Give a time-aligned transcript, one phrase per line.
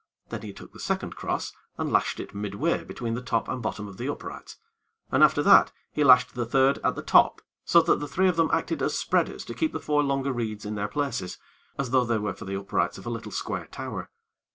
[0.29, 3.87] Then he took the second cross and lashed it midway between the top and bottom
[3.87, 4.57] of the uprights,
[5.11, 8.35] and after that he lashed the third at the top, so that the three of
[8.35, 11.37] them acted as spreaders to keep the four longer reeds in their places
[11.77, 14.09] as though they were for the uprights of a little square tower.